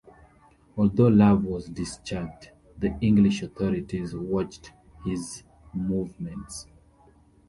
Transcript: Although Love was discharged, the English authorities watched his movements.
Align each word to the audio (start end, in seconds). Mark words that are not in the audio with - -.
Although 0.77 1.09
Love 1.09 1.43
was 1.45 1.67
discharged, 1.67 2.49
the 2.75 2.97
English 3.01 3.43
authorities 3.43 4.15
watched 4.15 4.71
his 5.05 5.43
movements. 5.75 6.65